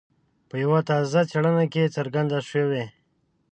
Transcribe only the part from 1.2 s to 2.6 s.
څېړنه کې څرګنده